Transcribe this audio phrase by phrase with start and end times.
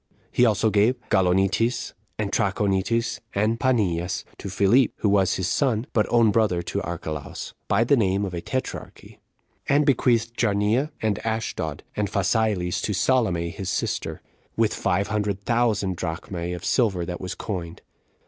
[0.31, 6.07] He also gave Gaulonitis, and Trachonitis, and Paneas to Philip, who was his son, but
[6.11, 9.19] own brother to Archelaus 10 by the name of a tetrarchy;
[9.69, 14.23] and bequeathed Jarnnia, and Ashdod, and Phasaelis to Salome his sister,
[14.57, 17.83] with five hundred thousand [drachmae] of silver that was coined.